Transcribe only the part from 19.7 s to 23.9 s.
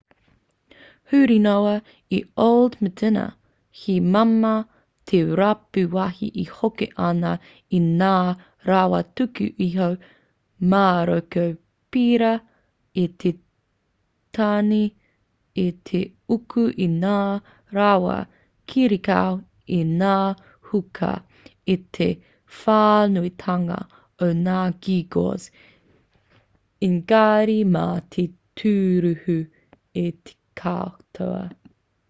i ngā hookah i te whānuitanga